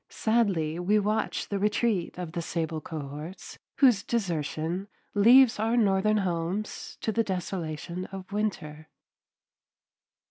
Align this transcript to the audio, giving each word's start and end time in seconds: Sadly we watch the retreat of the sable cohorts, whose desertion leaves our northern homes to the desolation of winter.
Sadly 0.09 0.79
we 0.79 0.97
watch 0.97 1.49
the 1.49 1.59
retreat 1.59 2.17
of 2.17 2.31
the 2.31 2.41
sable 2.41 2.81
cohorts, 2.81 3.59
whose 3.75 4.01
desertion 4.01 4.87
leaves 5.13 5.59
our 5.59 5.77
northern 5.77 6.17
homes 6.17 6.97
to 7.01 7.11
the 7.11 7.23
desolation 7.23 8.05
of 8.07 8.31
winter. 8.31 8.89